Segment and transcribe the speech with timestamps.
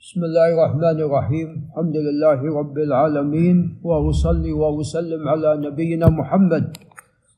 [0.00, 6.76] بسم الله الرحمن الرحيم الحمد لله رب العالمين واصلي واسلم على نبينا محمد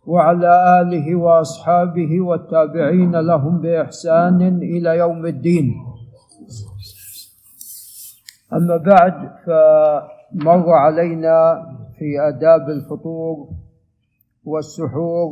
[0.07, 5.75] وعلى اله واصحابه والتابعين لهم باحسان إلى يوم الدين
[8.53, 9.15] اما بعد
[9.47, 11.37] فمر علينا
[11.99, 13.49] في آداب الفطور
[14.45, 15.31] والسحور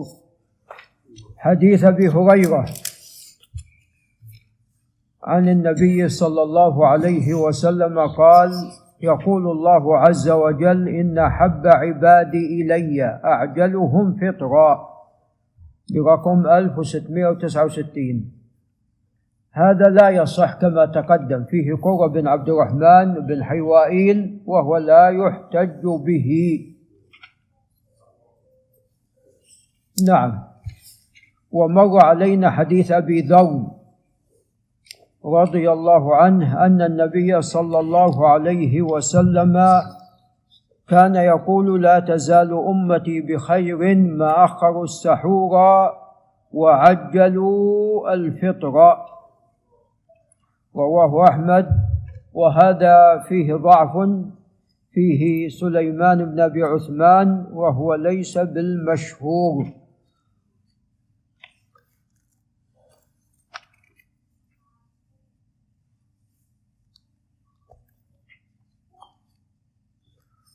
[1.36, 2.64] حديث أبي هريرة
[5.24, 8.50] عن النبي صلى الله عليه وسلم قال
[9.02, 14.90] يقول الله عز وجل إن حب عبادي إلي أعجلهم فطرا.
[15.94, 18.32] برقم 1669
[19.52, 21.44] هذا لا يصح كما تقدم.
[21.44, 26.60] فيه قرة بن عبد الرحمن بن حيوائيل وهو لا يحتج به.
[30.06, 30.44] نعم.
[31.50, 33.79] ومر علينا حديث أبي ذر.
[35.24, 39.58] رضي الله عنه أن النبي صلى الله عليه وسلم
[40.88, 45.52] كان يقول لا تزال أمتي بخير ما أخروا السحور
[46.52, 48.96] وعجلوا الفطر.
[50.76, 51.66] رواه أحمد.
[52.32, 53.92] وهذا فيه ضعف
[54.92, 59.79] فيه سليمان بن أبي عثمان وهو ليس بالمشهور.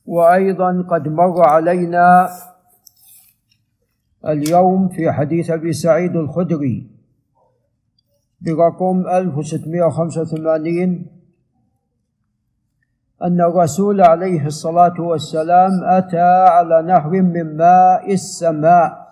[0.05, 2.29] وأيضا قد مر علينا
[4.25, 6.87] اليوم في حديث أبي سعيد الخدري
[8.41, 11.05] برقم 1685
[13.23, 19.04] أن الرسول عليه الصلاة والسلام أتى على نهر من ماء السماء.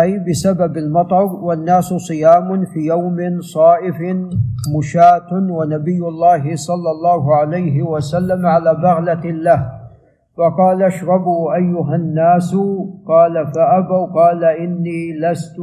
[0.00, 3.96] أي بسبب المطر والناس صيام في يوم صائف
[4.76, 9.72] مشاة ونبي الله صلى الله عليه وسلم على بغلة له.
[10.38, 12.56] فقال اشربوا أيها الناس.
[13.06, 14.06] قال فأبوا.
[14.06, 15.56] قال إني لست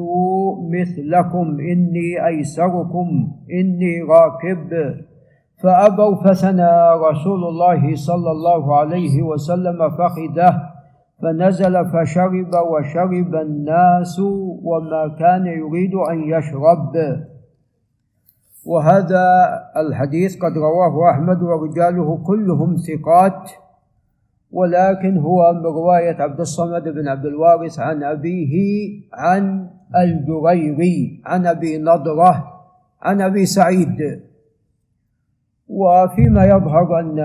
[0.71, 3.07] مثلكم إني أيسركم
[3.51, 4.95] إني راكب.
[5.63, 6.73] فأبوا فثنى
[7.09, 10.68] رسول الله صلى الله عليه وسلم فخذه.
[11.21, 14.19] فنزل فشرب وشرب الناس
[14.63, 16.93] وما كان يريد أن يشرب.
[18.65, 19.25] وهذا
[19.77, 23.51] الحديث قد رواه أحمد ورجاله كلهم ثقات
[24.51, 28.55] ولكن هو من رواية عبد الصمد بن عبد الوارث عن أبيه
[29.13, 32.53] عن الجريري عن أبي نضرة
[33.01, 34.21] عن أبي سعيد.
[35.67, 37.19] وفيما يظهر أن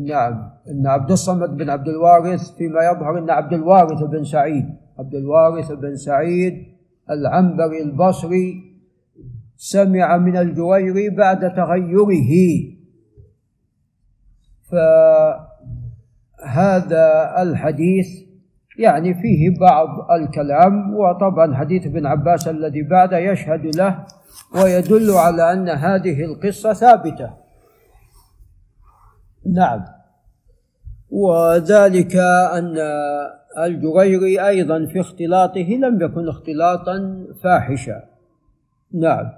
[0.00, 0.50] نعم.
[0.70, 4.66] إن عبد الصمد بن عبد الوارث فيما يظهر إن عبد الوارث بن سعيد.
[4.98, 6.66] عبد الوارث بن سعيد
[7.10, 8.76] العنبري البصري
[9.56, 12.22] سمع من الجويري بعد تغيره.
[16.40, 18.06] فهذا الحديث
[18.78, 24.06] يعني فيه بعض الكلام وطبعا حديث ابن عباس الذي بعده يشهد له
[24.54, 27.45] ويدل على أن هذه القصة ثابتة.
[29.52, 29.84] نعم.
[31.10, 32.16] وذلك
[32.52, 32.76] أن
[33.58, 38.02] الجريري أيضا في اختلاطه لم يكن اختلاطا فاحشا.
[38.92, 39.32] نعم.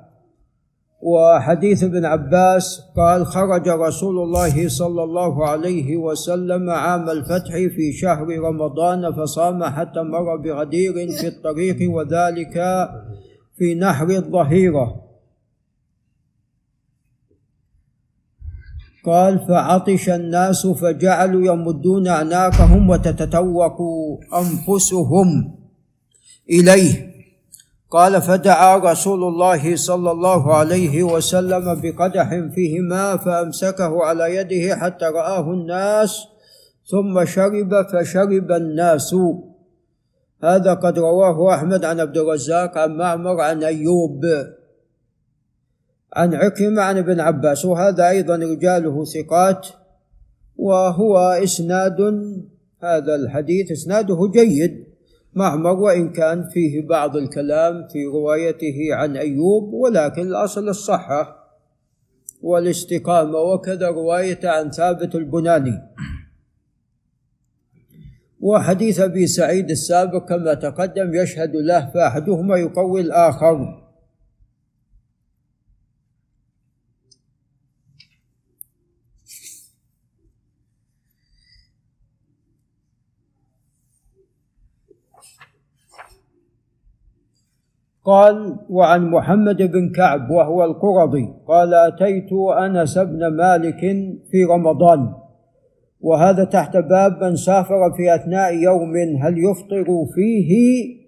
[1.02, 8.38] وحديث ابن عباس قال خرج رسول الله صلى الله عليه وسلم عام الفتح في شهر
[8.38, 12.54] رمضان فصام حتى مر بغدير في الطريق وذلك
[13.58, 15.07] في نحر الظهيرة.
[19.08, 23.78] قال فعطش الناس فجعلوا يمدون أعناقهم وتتتوق
[24.34, 25.54] أنفسهم
[26.50, 27.08] إليه.
[27.90, 35.04] قال فدعا رسول الله صلى الله عليه وسلم بقدح فيه ماء فأمسكه على يده حتى
[35.04, 36.24] رآه الناس
[36.90, 39.14] ثم شرب فشرب الناس.
[40.44, 44.20] هذا قد رواه أحمد عن عبد الرزاق عن معمر عن أيوب.
[46.16, 49.66] عن عكرمة عن ابن عباس وهذا أيضا رجاله ثقات
[50.56, 52.00] وهو إسناد
[52.82, 54.84] هذا الحديث إسناده جيد
[55.34, 61.38] معمر وإن كان فيه بعض الكلام في روايته عن أيوب ولكن الأصل الصحة
[62.42, 65.82] والاستقامة وكذا رواية عن ثابت البناني.
[68.40, 73.87] وحديث أبي سعيد السابق كما تقدم يشهد له فأحدهما يقوي الآخر.
[88.08, 93.80] قال وعن محمد بن كعب وهو القرظي قال أتيت أنس بن مالك
[94.30, 95.14] في رمضان.
[96.00, 100.52] وهذا تحت باب من سافر في أثناء يوم هل يفطر فيه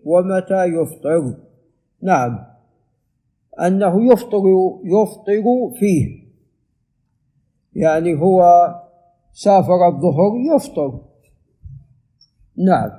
[0.04, 1.36] ومتى يفطر؟
[2.02, 2.38] نعم.
[3.60, 4.42] أنه يفطر
[4.84, 6.20] يفطر فيه.
[7.74, 8.44] يعني هو
[9.32, 11.00] سافر الظهر يفطر.
[12.56, 12.90] نعم.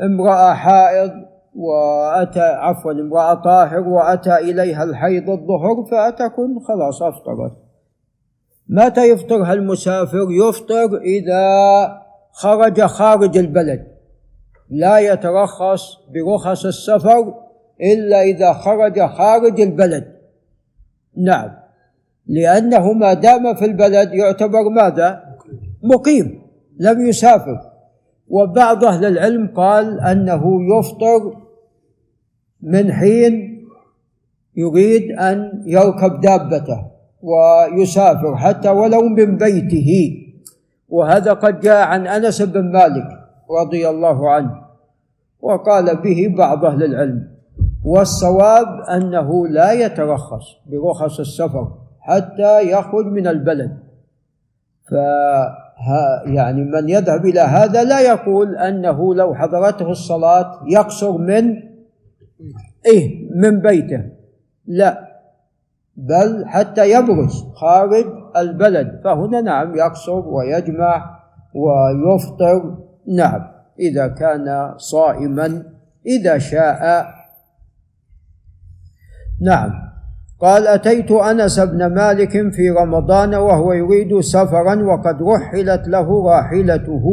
[0.00, 7.52] امرأة حائض وأتى عفوا امرأة طاهر وأتى إليها الحيض الظهر فأتكن خلاص أفطرت.
[8.68, 11.42] متى يفطرها المسافر؟ يفطر إذا
[12.32, 13.86] خرج خارج البلد.
[14.70, 15.82] لا يترخص
[16.14, 17.34] برخص السفر
[17.80, 20.16] إلا إذا خرج خارج البلد.
[21.16, 21.50] نعم.
[22.26, 25.24] لأنه ما دام في البلد يعتبر ماذا؟
[25.82, 26.42] مقيم
[26.80, 27.60] لم يسافر.
[28.28, 31.39] وبعض أهل العلم قال أنه يفطر
[32.62, 33.66] من حين
[34.56, 36.86] يريد أن يركب دابته
[37.22, 40.16] ويسافر حتى ولو من بيته.
[40.88, 43.08] وهذا قد جاء عن أنس بن مالك
[43.60, 44.50] رضي الله عنه
[45.40, 47.28] وقال به بعض أهل العلم
[47.84, 51.68] والصواب أنه لا يترخص برخص السفر
[52.00, 53.78] حتى يخرج من البلد.
[54.90, 54.92] ف
[56.26, 61.69] يعني من يذهب إلى هذا لا يقول أنه لو حضرته الصلاة يقصر من
[62.86, 64.04] إيه من بيته.
[64.66, 65.10] لا.
[65.96, 68.06] بل حتى يبرز خارج
[68.36, 69.00] البلد.
[69.04, 71.20] فهنا نعم يقصر ويجمع
[71.54, 72.78] ويفطر.
[73.08, 73.40] نعم.
[73.80, 75.62] إذا كان صائما
[76.06, 77.06] إذا شاء.
[79.40, 79.70] نعم.
[80.40, 87.04] قال أتيت أنس بن مالك في رمضان وهو يريد سفرا وقد رحلت له راحلته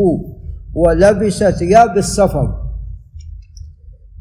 [0.75, 2.66] ولبس ثياب السفر.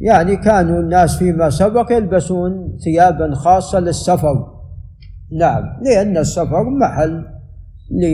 [0.00, 4.46] يعني كانوا الناس فيما سبق يلبسون ثيابا خاصة للسفر.
[5.38, 7.25] نعم لأن السفر محل
[7.90, 8.06] ل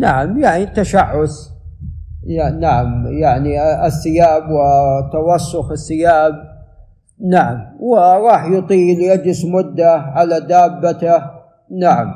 [0.00, 1.30] نعم يعني تشعث.
[2.26, 6.34] يعني نعم يعني الثياب وتوسخ الثياب.
[7.30, 11.22] نعم وراح يطيل يجلس مدة على دابته.
[11.80, 12.14] نعم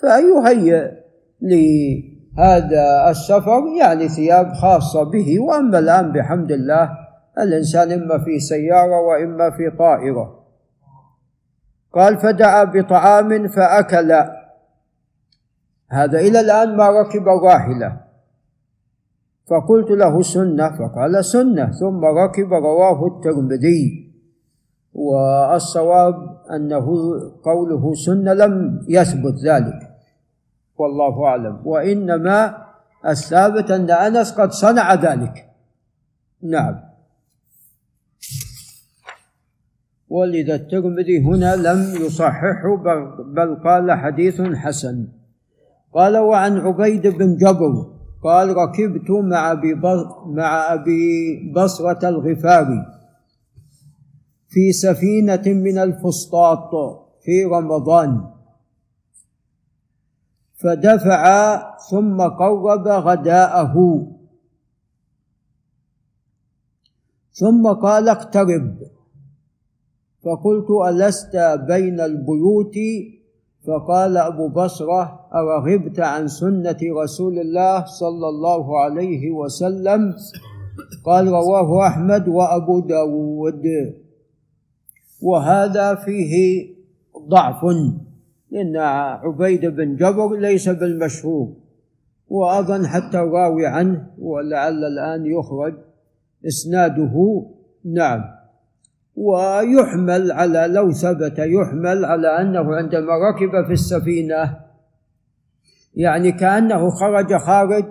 [0.00, 0.90] فيهيئ
[1.42, 5.40] لهذا السفر يعني ثياب خاصة به.
[5.40, 6.99] وأما الآن بحمد الله
[7.42, 10.40] الإنسان إما في سيارة وإما في طائرة.
[11.92, 14.12] قال فدعا بطعام فأكل.
[15.90, 18.00] هذا إلى الآن ما ركب الراحلة
[19.46, 24.10] فقلت له سنة فقال سنة ثم ركب رواه الترمذي.
[24.94, 26.14] والصواب
[26.54, 26.86] أنه
[27.42, 29.90] قوله سنة لم يثبت ذلك.
[30.76, 31.62] والله أعلم.
[31.64, 32.66] وإنما
[33.06, 35.50] الثابت أن أنس قد صنع ذلك.
[36.42, 36.89] نعم.
[40.10, 42.76] ولذا الترمذي هنا لم يصححه
[43.36, 45.08] بل قال حديث حسن.
[45.94, 47.74] قال وعن عبيد بن جبر
[48.22, 49.74] قال ركبت مع أبي
[50.26, 52.86] مع أبي بصرة الغفاري
[54.48, 56.70] في سفينة من الفسطاط
[57.24, 58.30] في رمضان
[60.62, 61.24] فدفع
[61.90, 63.74] ثم قرب غداءه.
[67.32, 68.78] ثم قال اقترب.
[70.24, 71.36] فقلت ألست
[71.66, 72.74] بين البيوت؟
[73.66, 80.14] فقال أبو بصرة أرغبت عن سنة رسول الله صلى الله عليه وسلم؟
[81.04, 83.62] قال رواه أحمد وأبو داود.
[85.22, 86.66] وهذا فيه
[87.28, 87.64] ضعف
[88.50, 91.52] لأن عبيد بن جبر ليس بالمشهور.
[92.28, 95.74] وأظن حتى الراوي عنه ولعل الآن يخرج
[96.46, 97.46] إسناده.
[97.84, 98.39] نعم.
[99.16, 104.60] ويحمل على لو ثبت يحمل على أنه عندما ركب في السفينة.
[105.94, 107.84] يعني كأنه خرج خارج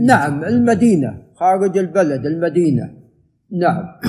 [0.00, 2.94] نعم المدينة خارج البلد المدينة.
[3.50, 4.00] نعم.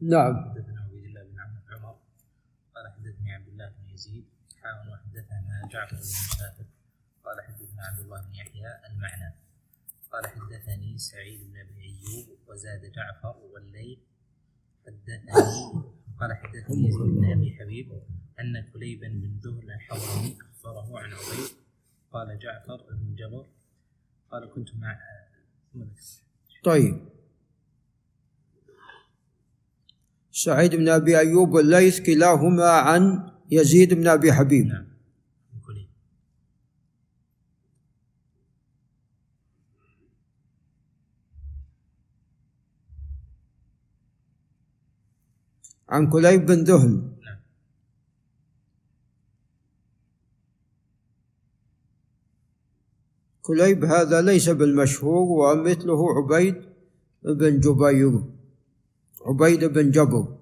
[0.00, 0.34] نعم.
[0.36, 1.94] عبيد الله بن عمر
[2.74, 4.24] قال حدثني عبد الله بن يزيد
[4.62, 6.64] حاول وحدثنا جعفر بن مسافر
[7.24, 9.34] قال حدثنا عبد الله بن يحيى المعنى.
[10.12, 13.98] قال حدثني سعيد بن أبي ايوب وزاد جعفر والليل
[14.86, 15.32] حدثني
[16.20, 17.92] قال حدثني يزيد بن أبي حبيب
[18.40, 21.50] أن كليبا بن ذهل الحضرمي أخبره عن عبيد
[22.12, 23.46] قال جعفر بن جبر
[24.30, 24.98] قال كنت مع
[26.64, 27.08] طيب.
[30.30, 34.66] سعيد بن أبي أيوب والليث كلاهما عن يزيد بن أبي حبيب.
[34.66, 34.91] نعم.
[45.92, 47.38] عن كليب بن ذهل نعم.
[53.42, 56.62] كليب هذا ليس بالمشهور ومثله عبيد
[57.22, 58.24] بن جبير
[59.26, 60.41] عبيد بن جبر.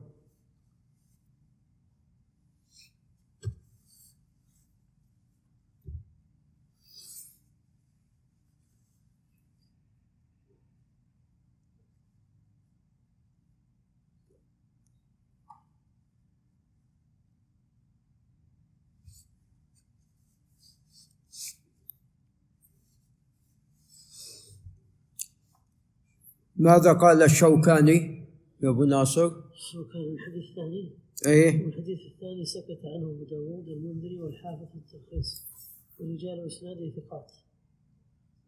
[26.60, 28.26] ماذا قال الشوكاني؟
[28.62, 30.92] يا أبو ناصر؟ الشوكاني الحديث الثاني
[31.26, 31.64] إيه.
[31.64, 35.44] والحديث الثاني سكت عنه أبو داود والمنذري والحافظ في التلخيص
[35.98, 37.32] ورجال اسناده ثقات.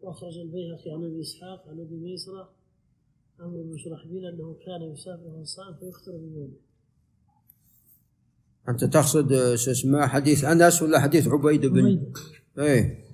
[0.01, 2.49] وأخرج البيهقي عن أبي إسحاق عن أبي ميسرة.
[3.41, 6.57] عمرو بن شرحبيل أنه كان يسافر وهو صائم فيفطر من يومه
[8.69, 12.17] أنت تقصد شو اسمه حديث أنس ولا حديث عبيد بن؟ عبيد.
[12.59, 13.05] إيه.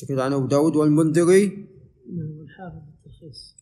[0.00, 1.68] سكت عن أبو داود والمنذري.
[2.08, 3.56] انه والحافظ التلخيص.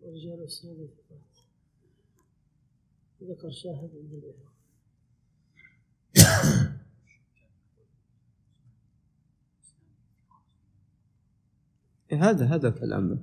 [0.00, 1.38] ورجال ثقات
[3.22, 4.46] ذكر شاهد عند البيهقي
[12.12, 13.18] إيه هذا هذا كلامه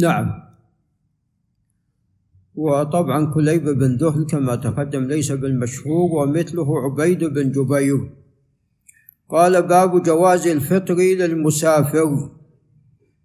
[0.00, 0.44] نعم.
[2.54, 8.10] وطبعا كليب بن ذهل كما تقدم ليس بالمشهور ومثله عبيد بن جبير.
[9.28, 12.30] قال باب جواز الفطر للمسافر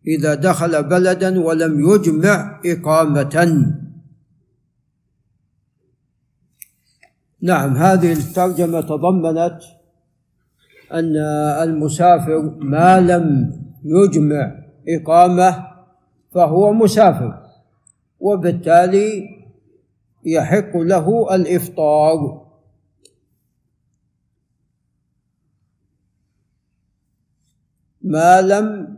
[0.07, 3.65] إذا دخل بلدا ولم يجمع إقامة.
[7.41, 9.59] نعم هذه الترجمة تضمنت
[10.93, 11.15] أن
[11.63, 13.51] المسافر ما لم
[13.85, 14.55] يجمع
[14.87, 15.68] إقامة
[16.31, 17.49] فهو مسافر.
[18.19, 19.39] وبالتالي
[20.25, 22.45] يحق له الإفطار.
[28.01, 28.97] ما لم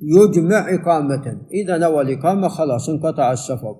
[0.00, 1.40] يجمع إقامة.
[1.52, 3.76] إذا نوى الإقامة خلاص انقطع السفر.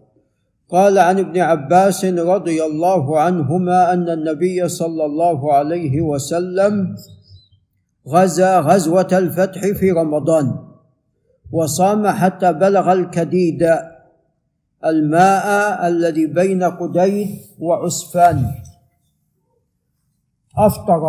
[0.68, 6.96] قال عن ابن عباس رضي الله عنهما أن النبي صلى الله عليه وسلم
[8.08, 10.63] غزا غزوة الفتح في رمضان.
[11.54, 13.62] وصام حتى بلغ الكديد
[14.84, 18.54] الماء الذي بين قديد وعسفان.
[20.58, 21.02] أفطر.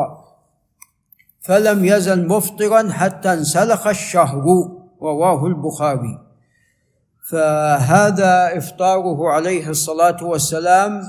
[1.41, 4.45] فلم يزل مفطرا حتى انسلخ الشهر
[5.01, 6.19] رواه البخاري.
[7.31, 11.01] فهذا إفطاره عليه الصلاة والسلام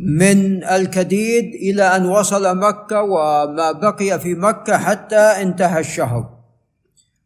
[0.00, 6.31] من الكديد إلى أن وصل مكة وما بقي في مكة حتى انتهى الشهر.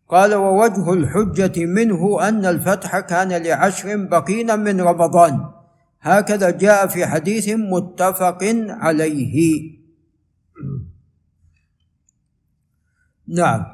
[0.08, 5.50] قال ووجه الحجة منه أن الفتح كان لعشر بقين من رمضان.
[6.00, 9.62] هكذا جاء في حديث متفق عليه.
[13.28, 13.66] نعم.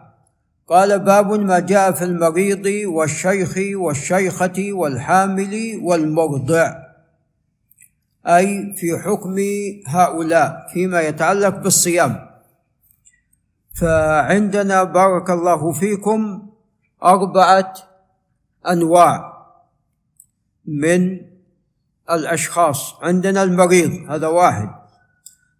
[0.66, 6.76] قال باب ما جاء في المريض والشيخ والشيخة والحامل والمرضع.
[8.26, 9.36] أي في حكم
[9.86, 12.31] هؤلاء فيما يتعلق بالصيام.
[13.74, 16.48] فعندنا بارك الله فيكم
[17.04, 17.74] أربعة
[18.68, 19.32] أنواع
[20.64, 21.20] من
[22.10, 22.94] الأشخاص.
[23.02, 24.70] عندنا المريض هذا واحد.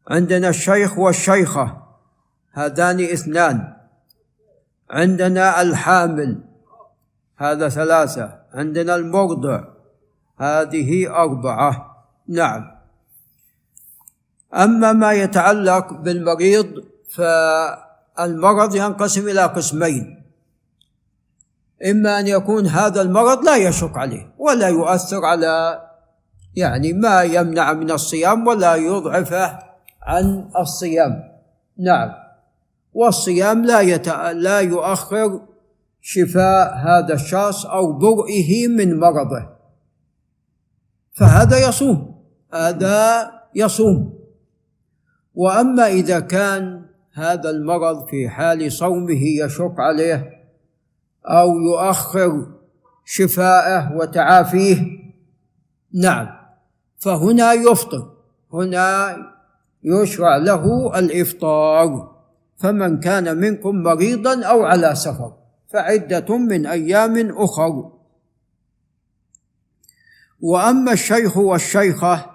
[0.09, 1.83] عندنا الشيخ والشيخة
[2.53, 3.77] هذان اثنان.
[4.91, 6.45] عندنا الحامل
[7.37, 8.39] هذا ثلاثة.
[8.55, 9.65] عندنا المرضع
[10.39, 12.05] هذه أربعة.
[12.29, 12.73] نعم.
[14.55, 17.21] أما ما يتعلق بالمريض ف
[18.21, 20.23] المرض ينقسم إلى قسمين.
[21.91, 25.83] إما أن يكون هذا المرض لا يشق عليه ولا يؤثر على
[26.55, 29.59] يعني ما يمنع من الصيام ولا يضعفه
[30.03, 31.23] عن الصيام.
[31.79, 32.13] نعم.
[32.93, 34.09] والصيام لا يت...
[34.33, 35.41] لا يؤخر
[36.01, 39.49] شفاء هذا الشخص أو برئه من مرضه.
[41.13, 44.19] فهذا يصوم هذا يصوم.
[45.35, 50.31] وأما إذا كان هذا المرض في حال صومه يشق عليه
[51.27, 52.47] أو يؤخر
[53.05, 54.87] شفاءه وتعافيه.
[55.95, 56.29] نعم
[56.99, 58.13] فهنا يفطر
[58.53, 59.17] هنا
[59.85, 62.13] يشرع له الإفطار.
[62.59, 65.33] فمن كان منكم مريضا أو على سفر
[65.73, 67.93] فعدة من أيام أخر.
[70.41, 72.31] وأما الشيخ والشيخة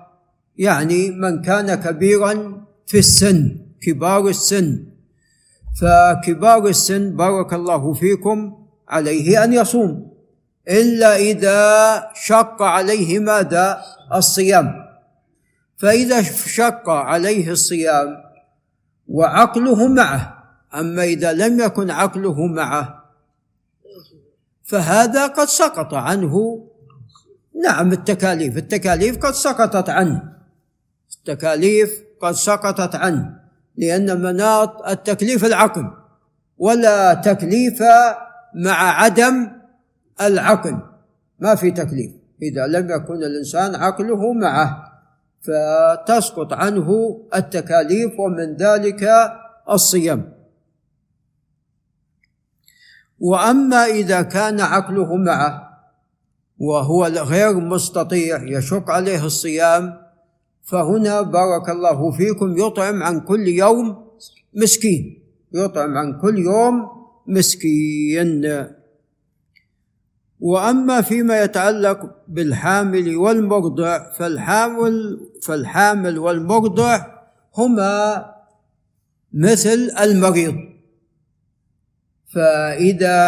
[0.58, 3.67] يعني من كان كبيرا في السن.
[3.82, 4.86] كبار السن.
[5.82, 10.12] فكبار السن بارك الله فيكم عليه أن يصوم
[10.70, 11.60] إلا إذا
[12.14, 13.82] شق عليه ماذا؟
[14.14, 14.88] الصيام.
[15.78, 18.24] فإذا شق عليه الصيام
[19.08, 20.44] وعقله معه
[20.74, 23.04] أما إذا لم يكن عقله معه
[24.64, 26.66] فهذا قد سقط عنه.
[27.64, 30.34] نعم التكاليف التكاليف قد سقطت عنه.
[31.18, 33.37] التكاليف قد سقطت عنه.
[33.78, 35.92] لأن مناط التكليف العقل
[36.58, 37.84] ولا تكليف
[38.56, 39.48] مع عدم
[40.22, 40.80] العقل.
[41.40, 42.12] ما في تكليف.
[42.42, 44.84] إذا لم يكن الإنسان عقله معه
[45.42, 49.10] فتسقط عنه التكاليف ومن ذلك
[49.70, 50.34] الصيام.
[53.20, 55.68] وأما إذا كان عقله معه
[56.60, 60.07] وهو غير مستطيع يشق عليه الصيام
[60.68, 64.08] فهنا بارك الله فيكم يطعم عن كل يوم
[64.54, 65.24] مسكين.
[65.54, 66.88] يطعم عن كل يوم
[67.28, 68.66] مسكين.
[70.40, 77.06] وأما فيما يتعلق بالحامل والمرضع فالحامل فالحامل والمرضع
[77.58, 78.26] هما
[79.34, 80.56] مثل المريض.
[82.28, 83.20] فإذا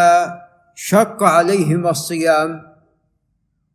[0.76, 2.69] شق عليهما الصيام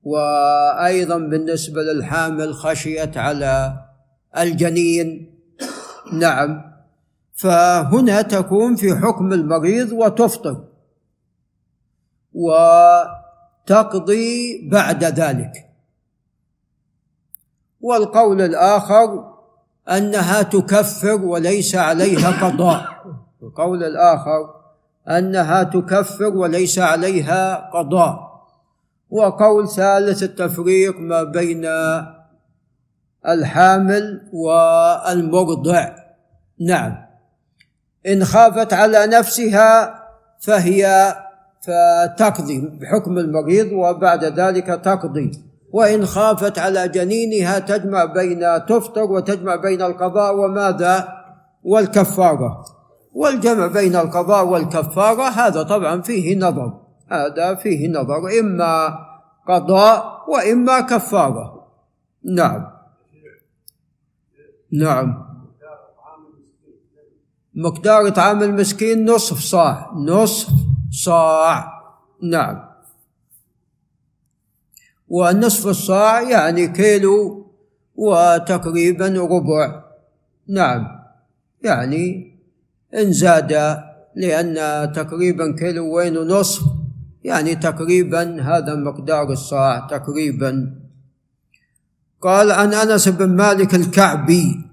[0.04, 3.84] وأيضا بالنسبة للحامل خشيت على
[4.38, 5.34] الجنين.
[6.12, 6.74] نعم.
[7.34, 10.64] فهنا تكون في حكم المريض وتفطر
[13.64, 15.70] وتقضي بعد ذلك.
[17.80, 19.34] والقول الآخر
[19.88, 22.84] أنها تكفر وليس عليها قضاء.
[23.42, 24.54] القول الآخر
[25.08, 28.33] أنها تكفر وليس عليها قضاء.
[29.14, 31.66] وقول ثالث التفريق ما بين
[33.28, 35.88] الحامل والمرضع
[36.60, 36.96] نعم.
[38.06, 39.94] إن خافت على نفسها
[40.40, 41.14] فهي
[41.62, 45.30] فتقضي بحكم المريض وبعد ذلك تقضي.
[45.72, 51.08] وإن خافت على جنينها تجمع بين تفطر وتجمع بين القضاء وماذا؟
[51.64, 52.64] والكفارة.
[53.12, 56.83] والجمع بين القضاء والكفارة هذا طبعا فيه نظر.
[57.08, 58.98] هذا فيه نظر إما
[59.48, 61.68] قضاء وإما كفارة.
[62.24, 62.70] نعم.
[64.72, 65.24] نعم.
[67.54, 69.92] مقدار طعام المسكين نصف صاع.
[69.94, 70.48] نصف
[70.90, 71.72] صاع.
[72.22, 72.64] نعم.
[75.08, 77.46] ونصف الصاع يعني كيلو
[77.94, 79.84] وتقريبا ربع.
[80.48, 80.86] نعم.
[81.62, 82.34] يعني
[82.94, 83.52] إن زاد
[84.16, 84.54] لأن
[84.92, 86.62] تقريبا كيلو وين ونصف.
[87.24, 90.80] يعني تقريبا هذا مقدار الصاع تقريبا.
[92.22, 94.64] قال عن أنس بن مالك الكعبي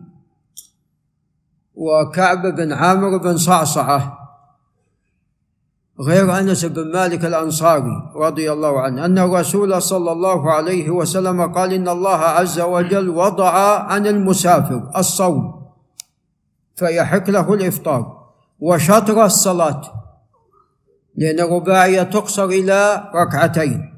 [1.76, 4.18] وكعب بن عامر بن صعصعة
[6.00, 11.74] غير أنس بن مالك الأنصاري رضي الله عنه أن الرسول صلى الله عليه وسلم قال
[11.74, 15.62] إن الله عز وجل وضع عن المسافر الصوم
[16.76, 18.22] فيحق له الإفطار
[18.60, 20.01] وشطر الصلاة.
[21.16, 23.94] لأن الرباعية تقصر إلى ركعتين.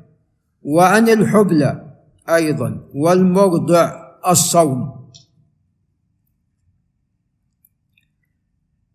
[0.64, 1.84] وعن الحبلى
[2.30, 3.92] أيضا والمرضع
[4.28, 5.10] الصوم.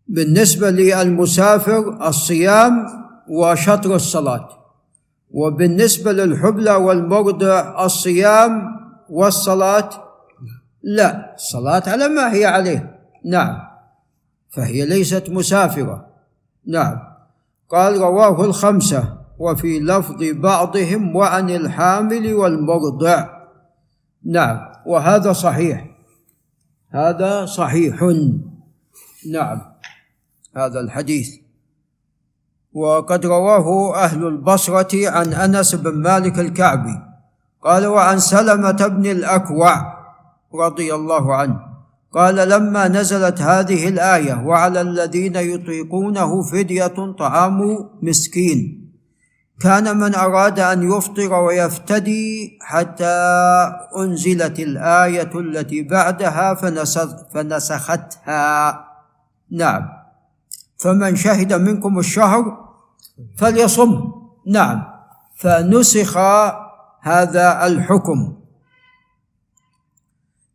[0.08, 2.86] بالنسبة للمسافر الصيام
[3.28, 4.48] وشطر الصلاة.
[5.30, 8.62] وبالنسبة للحبلى والمرضع الصيام
[9.10, 9.90] والصلاة
[10.82, 13.00] لا الصلاة على ما هي عليه.
[13.24, 13.60] نعم
[14.50, 16.06] فهي ليست مسافرة.
[16.66, 17.07] نعم.
[17.68, 23.28] قال رواه الخمسة وفي لفظ بعضهم وعن الحامل والمرضع.
[24.24, 25.86] نعم وهذا صحيح.
[26.90, 28.02] هذا صحيح.
[29.32, 29.60] نعم
[30.56, 31.28] هذا الحديث.
[32.72, 37.02] وقد رواه أهل البصرة عن أنس بن مالك الكعبي.
[37.62, 39.98] قال وعن سلمة بن الأكوع
[40.54, 41.67] رضي الله عنه.
[42.12, 48.88] قال لما نزلت هذه الآية وعلى الذين يطيقونه فدية طعام مسكين.
[49.60, 53.16] كان من أراد أن يفطر ويفتدي حتى
[53.98, 56.54] أنزلت الآية التي بعدها
[57.34, 58.84] فنسختها.
[59.50, 59.88] نعم.
[60.78, 62.58] فمن شهد منكم الشهر
[63.38, 64.12] فليصم.
[64.46, 64.84] نعم.
[65.36, 66.16] فنسخ
[67.00, 68.37] هذا الحكم.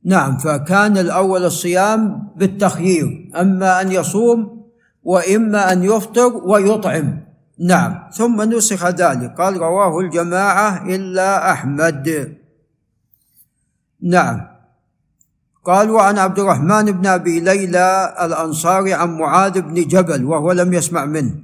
[0.05, 4.63] نعم فكان الأول الصيام بالتخيير أما أن يصوم
[5.03, 7.23] وإما أن يفطر ويطعم.
[7.59, 9.35] نعم ثم نسخ ذلك.
[9.37, 12.37] قال رواه الجماعة إلا أحمد.
[14.01, 14.41] نعم.
[15.65, 21.05] قال وعن عبد الرحمن بن أبي ليلى الأنصاري عن معاذ بن جبل وهو لم يسمع
[21.05, 21.35] منه.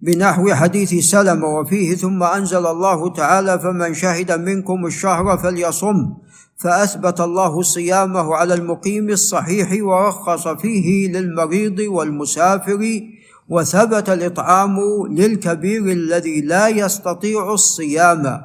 [0.00, 6.14] بنحو حديث سلمة وفيه ثم أنزل الله تعالى فمن شهد منكم الشهر فليصم
[6.62, 13.00] فأثبت الله صيامه على المقيم الصحيح ورخص فيه للمريض والمسافر
[13.48, 14.78] وثبت الإطعام
[15.10, 18.42] للكبير الذي لا يستطيع الصيام.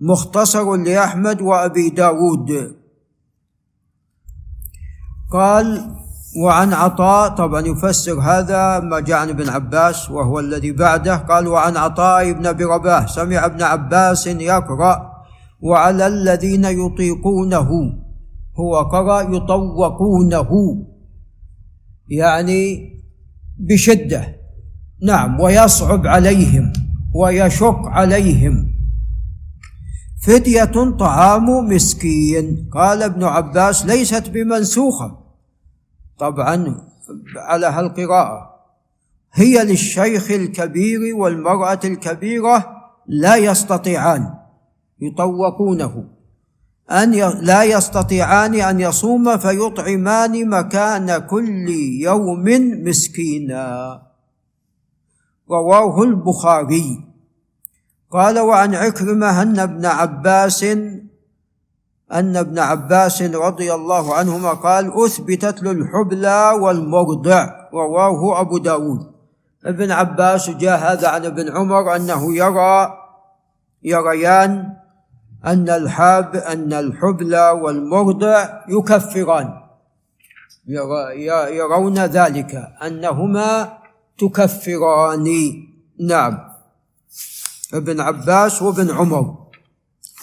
[0.00, 2.76] مختصر لأحمد وأبي داود.
[5.32, 5.94] قال
[6.44, 11.16] وعن عطاء طبعا يفسر هذا ما جاء عن ابن عباس وهو الذي بعده.
[11.16, 15.09] قال وعن عطاء بن أبي رباح سمع ابن عباس يقرأ
[15.60, 17.70] وعلى الذين يطيقونه
[18.56, 20.50] هو قرأ يطوقونه.
[22.08, 22.90] يعني
[23.58, 24.36] بشدة
[25.02, 26.72] نعم ويصعب عليهم
[27.14, 28.74] ويشق عليهم.
[30.22, 32.68] فدية طعام مسكين.
[32.72, 35.18] قال ابن عباس ليست بمنسوخة.
[36.18, 36.76] طبعا
[37.36, 38.50] على هالقراءة.
[39.32, 42.66] هي للشيخ الكبير والمرأة الكبيرة
[43.06, 44.39] لا يستطيعان.
[45.00, 46.04] يطوقونه.
[46.90, 47.10] أن
[47.40, 51.68] لا يستطيعان أن يصوم فيطعمان مكان كل
[52.02, 52.44] يوم
[52.84, 54.02] مسكينا.
[55.50, 57.04] رواه البخاري.
[58.10, 60.62] قال وعن عكرمة أن ابن عباس
[62.12, 69.00] أن ابن عباس رضي الله عنهما قال أثبتت له الحبلى والمرضع رواه أبو داود.
[69.64, 72.94] ابن عباس جاء هذا عن ابن عمر أنه يرى
[73.82, 74.79] يريان
[75.46, 79.60] أن الحاب أن الحبلى والمرضع يكفران.
[81.48, 82.52] يرون ذلك.
[82.82, 83.78] أنهما
[84.18, 85.26] تكفران.
[86.00, 86.38] نعم.
[87.74, 89.34] ابن عباس وابن عمر.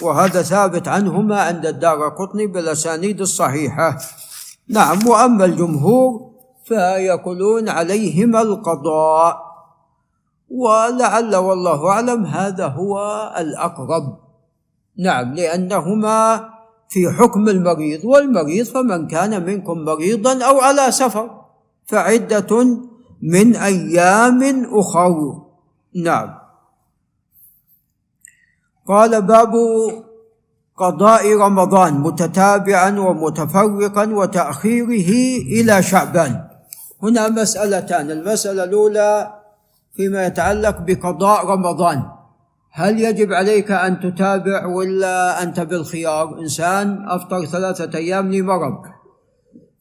[0.04, 3.98] وهذا ثابت عنهما عند الدار قطني بالأسانيد الصحيحة.
[4.70, 5.08] نعم.
[5.08, 6.32] وأما الجمهور
[6.66, 9.48] فيقولون عليهما القضاء.
[10.50, 12.98] ولعل والله أعلم هذا هو
[13.38, 14.27] الأقرب.
[15.00, 16.50] نعم لأنهما
[16.90, 21.42] في حكم المريض والمريض فمن كان منكم مريضا أو على سفر
[21.86, 22.68] فعدة
[23.22, 25.42] من أيام أخر.
[25.96, 26.30] نعم.
[28.88, 29.54] قال باب
[30.78, 36.48] قضاء رمضان متتابعا ومتفرقا وتأخيره إلى شعبان.
[37.04, 39.34] هنا مسألتان المسألة الأولى
[39.96, 42.17] فيما يتعلق بقضاء رمضان.
[42.78, 48.82] هل يجب عليك أن تتابع ولا أنت بالخيار؟ إنسان أفطر ثلاثة أيام لمرض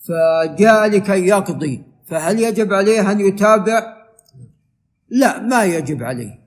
[0.01, 3.97] فجاء لكي يقضي فهل يجب عليه أن يتابع؟
[5.11, 6.39] لا ما يجب عليه.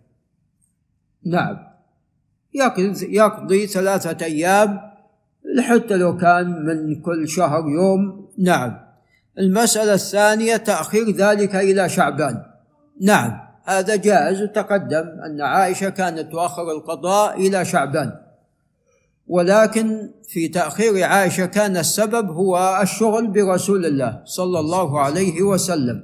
[1.26, 1.58] نعم.
[3.02, 4.80] يقضي ثلاثة أيام
[5.62, 8.30] حتى لو كان من كل شهر يوم.
[8.38, 8.80] نعم.
[9.40, 12.44] المسألة الثانية تأخير ذلك إلى شعبان.
[13.02, 13.49] نعم.
[13.70, 14.42] هذا جائز.
[14.42, 18.12] وتقدم أن عائشة كانت تؤخر القضاء إلى شعبان
[19.28, 26.04] ولكن في تأخير عائشة كان السبب هو الشغل برسول الله صلى الله عليه وسلم.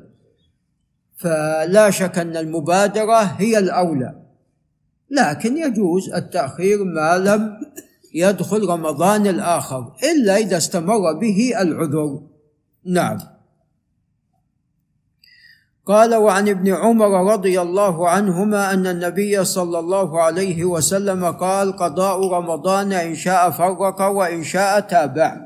[1.18, 4.16] فلا شك أن المبادرة هي الأولى
[5.12, 7.58] لكن يجوز التأخير ما لم
[8.14, 12.22] يدخل رمضان الآخر إلا إذا استمر به العذر.
[12.86, 13.35] نعم.
[15.86, 22.28] قال وعن ابن عمر رضي الله عنهما أن النبي صلى الله عليه وسلم قال قضاء
[22.28, 25.38] رمضان إن شاء فرق وإن شاء تابع.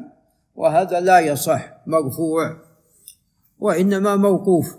[0.56, 2.54] وهذا لا يصح مرفوع.
[3.60, 4.75] وإنما موقوف.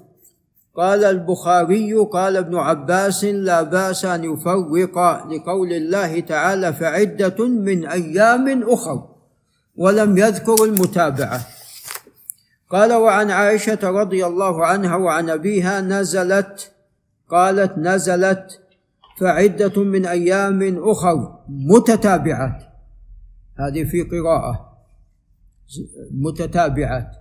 [0.76, 8.62] قال البخاري قال ابن عباس لا بأس أن يفرق لقول الله تعالى فعدة من أيام
[8.62, 9.02] أخر
[9.76, 11.59] ولم يذكر المتابعة.
[12.70, 16.72] قال وعن عائشة رضي الله عنها وعن أبيها نزلت
[17.28, 18.60] قالت نزلت
[19.20, 22.62] فعدة من أيام أخر متتابعات.
[23.58, 24.70] هذه في قراءة.
[26.10, 27.16] متتابعات.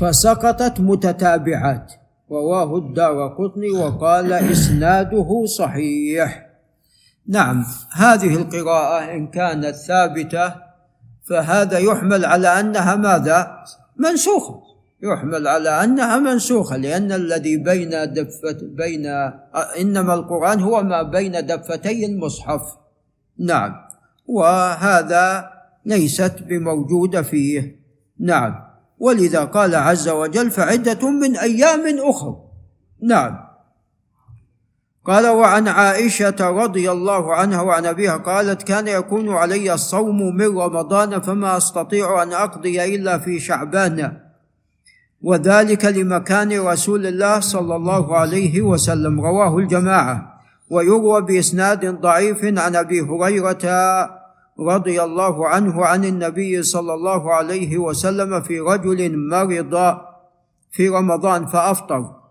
[0.00, 1.92] فسقطت متتابعات.
[2.30, 6.46] رواه الدار قطني وقال إسناده صحيح.
[7.28, 10.71] نعم هذه القراءة إن كانت ثابتة
[11.24, 13.64] فهذا يحمل على أنها ماذا؟
[13.96, 14.62] منسوخة.
[15.02, 19.06] يحمل على أنها منسوخة لأن الذي بين دفة بين
[19.80, 22.62] إنما القرآن هو ما بين دفتي المصحف.
[23.38, 23.72] نعم.
[24.26, 25.50] وهذا
[25.86, 27.80] ليست بموجودة فيه.
[28.20, 28.54] نعم.
[28.98, 32.36] ولذا قال عز وجل فعدة من أيام أخر.
[33.02, 33.51] نعم.
[35.04, 41.20] قال وعن عائشة رضي الله عنها وعن أبيها قالت كان يكون علي الصوم من رمضان
[41.20, 44.16] فما أستطيع أن أقضي إلا في شعبان
[45.22, 49.20] وذلك لمكان رسول الله صلى الله عليه وسلم.
[49.20, 50.40] رواه الجماعة.
[50.70, 53.64] ويروى بإسناد ضعيف عن أبي هريرة
[54.60, 59.96] رضي الله عنه عن النبي صلى الله عليه وسلم في رجل مرض
[60.70, 62.21] في رمضان فأفطر.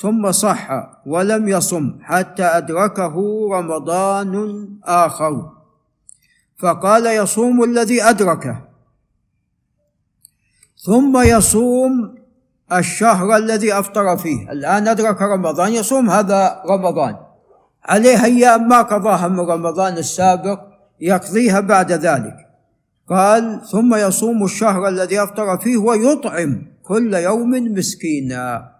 [0.00, 0.68] ثم صح
[1.06, 3.16] ولم يصم حتى أدركه
[3.52, 5.50] رمضان آخر.
[6.58, 8.62] فقال يصوم الذي أدركه.
[10.86, 12.14] ثم يصوم
[12.72, 14.52] الشهر الذي أفطر فيه.
[14.52, 17.16] الآن أدرك رمضان يصوم هذا رمضان.
[17.84, 20.60] عليه أيام ما قضاها من رمضان السابق
[21.00, 22.36] يقضيها بعد ذلك.
[23.08, 28.77] قال ثم يصوم الشهر الذي أفطر فيه ويطعم كل يوم مسكينا.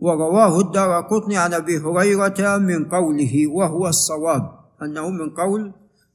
[0.00, 5.72] ورواه الدار قطني عن أبي هريرة من قوله وهو الصواب أنه من قول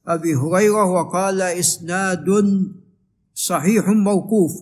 [0.08, 2.26] أبي هريرة وقال إسناد
[3.34, 4.52] صحيح موقوف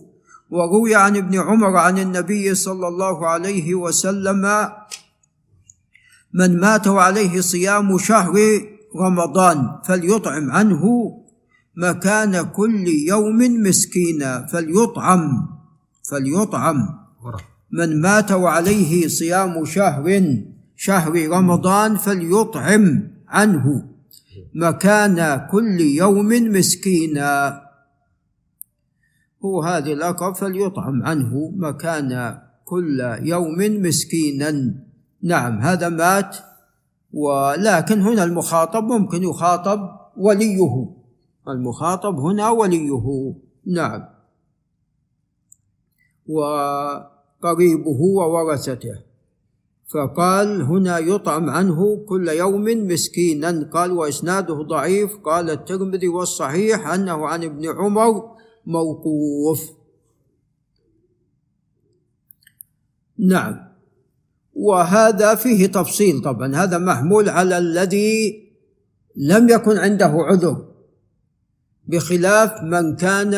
[0.49, 4.69] وروي عن ابن عمر عن النبي صلى الله عليه وسلم
[6.33, 8.33] من مات وعليه صيام شهر
[8.95, 10.83] رمضان فليطعم عنه
[11.75, 15.47] مكان كل يوم مسكينا فليطعم
[16.09, 16.77] فليطعم.
[17.75, 20.05] من مات وعليه صيام شهر
[20.75, 23.85] شهر رمضان فليطعم عنه
[24.53, 27.61] مكان كل يوم مسكينا.
[29.45, 34.75] هو هذه الأقرب فليطعم عنه مكان كل يوم مسكينا.
[35.23, 36.37] نعم هذا مات
[37.13, 40.89] ولكن هنا المخاطب ممكن يخاطب وليه.
[41.47, 43.35] المخاطب هنا وليه.
[43.65, 44.05] نعم.
[47.45, 49.01] وقريبه وورثته.
[49.93, 53.69] فقال هنا يطعم عنه كل يوم مسكينا.
[53.73, 55.15] قال وإسناده ضعيف.
[55.15, 59.71] قال الترمذي والصحيح أنه عن ابن عمر موقوف.
[63.19, 63.55] نعم.
[64.53, 66.55] وهذا فيه تفصيل طبعا.
[66.55, 68.41] هذا محمول على الذي
[69.15, 70.65] لم يكن عنده عذر
[71.87, 73.35] بخلاف من كان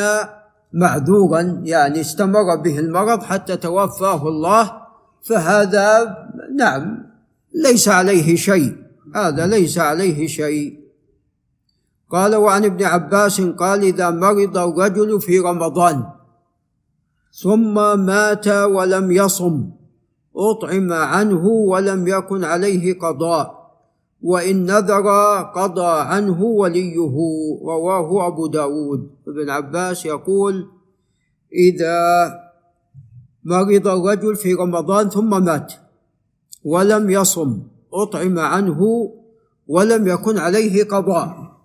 [0.73, 4.71] معذورا يعني استمر به المرض حتى توفاه الله
[5.23, 6.17] فهذا
[6.55, 7.05] نعم
[7.53, 8.75] ليس عليه شيء.
[9.15, 10.79] هذا ليس عليه شيء.
[12.09, 16.03] قال وعن ابن عباس قال إذا مرض الرجل في رمضان
[17.31, 19.69] ثم مات ولم يصم
[20.35, 23.66] أطعم عنه ولم يكن عليه قضاء.
[24.21, 25.07] وإن نذر
[25.55, 26.95] قضى عنه وليه
[27.63, 29.09] رواه أبو داود.
[29.27, 30.67] ابن عباس يقول
[31.53, 31.99] إذا
[33.43, 35.73] مرض الرجل في رمضان ثم مات
[36.63, 39.11] ولم يصم أطعم عنه
[39.67, 41.57] ولم يكن عليه قضاء.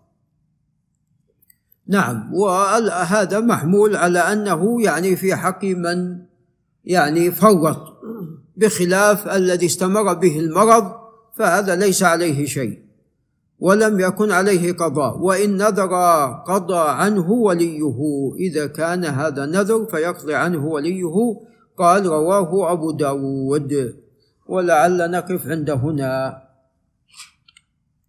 [1.86, 6.18] نعم وهذا محمول على أنه يعني في حق من
[6.84, 7.92] يعني فرط
[8.56, 11.01] بخلاف الذي استمر به المرض
[11.32, 12.78] فهذا ليس عليه شيء
[13.62, 15.92] ولم يكن عليه قضاء وإن نذر
[16.46, 17.92] قضى عنه وليه.
[18.36, 21.14] إذا كان هذا نذر فيقضي عنه وليه.
[21.78, 23.94] قال رواه أبو داود
[24.46, 26.42] ولعل نقف عند هنا.